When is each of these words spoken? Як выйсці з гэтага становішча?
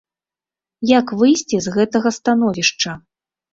Як 0.99 1.13
выйсці 1.19 1.61
з 1.67 1.75
гэтага 1.77 2.09
становішча? 2.19 2.99